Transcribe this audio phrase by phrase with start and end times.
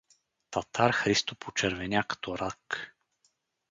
[0.51, 2.65] Татар Христо почервеня като рак.